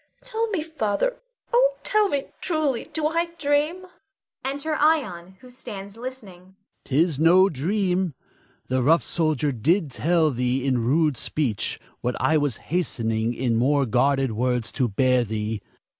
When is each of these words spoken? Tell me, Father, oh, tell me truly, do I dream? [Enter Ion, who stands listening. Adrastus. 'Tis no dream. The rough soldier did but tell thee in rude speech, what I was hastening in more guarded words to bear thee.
Tell 0.25 0.47
me, 0.49 0.63
Father, 0.63 1.17
oh, 1.53 1.75
tell 1.83 2.07
me 2.09 2.23
truly, 2.41 2.85
do 2.91 3.05
I 3.05 3.33
dream? 3.37 3.85
[Enter 4.43 4.73
Ion, 4.73 5.37
who 5.41 5.51
stands 5.51 5.95
listening. 5.95 6.55
Adrastus. 6.55 6.79
'Tis 6.85 7.19
no 7.19 7.49
dream. 7.49 8.15
The 8.67 8.81
rough 8.81 9.03
soldier 9.03 9.51
did 9.51 9.89
but 9.89 9.97
tell 9.97 10.31
thee 10.31 10.65
in 10.65 10.83
rude 10.83 11.17
speech, 11.17 11.79
what 11.99 12.15
I 12.19 12.35
was 12.35 12.57
hastening 12.73 13.35
in 13.35 13.55
more 13.57 13.85
guarded 13.85 14.31
words 14.31 14.71
to 14.71 14.87
bear 14.87 15.23
thee. 15.23 15.61